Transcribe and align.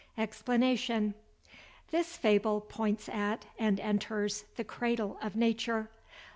EXPLANATION.—This 0.17 2.17
fable 2.17 2.59
points 2.61 3.07
at, 3.07 3.45
and 3.59 3.79
enters, 3.79 4.45
the 4.55 4.63
cradle 4.63 5.19
of 5.21 5.35
nature. 5.35 5.91